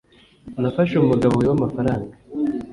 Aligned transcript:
nafashe 0.61 0.93
umugabo 0.97 1.33
wiba 1.35 1.53
amafaranga 1.57 2.13